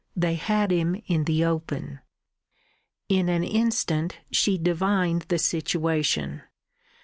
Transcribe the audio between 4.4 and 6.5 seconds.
divined the situation.